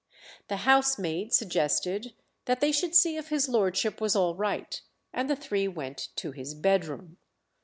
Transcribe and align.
The 0.47 0.57
housemaid 0.65 1.31
suggested 1.31 2.13
that 2.45 2.59
they 2.59 2.71
should 2.71 2.95
see 2.95 3.17
if 3.17 3.29
his 3.29 3.47
lordship 3.47 4.01
was 4.01 4.15
all 4.15 4.33
right, 4.33 4.81
and 5.13 5.29
the 5.29 5.35
three 5.35 5.67
went 5.67 6.07
to 6.15 6.31
his 6.31 6.55
bed 6.55 6.85
room. 6.85 7.17